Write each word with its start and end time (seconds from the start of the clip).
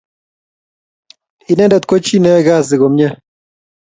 Inendet 1.51 1.83
kochi 1.89 2.15
neyae 2.19 2.41
kazi 2.47 2.75
komnye. 2.81 3.09